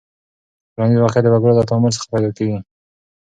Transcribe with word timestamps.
ټولنیز 0.73 0.99
واقعیت 1.01 1.23
د 1.25 1.27
وګړو 1.31 1.57
له 1.59 1.63
تعامل 1.69 1.91
څخه 1.97 2.09
پیدا 2.11 2.29
کېږي. 2.37 2.59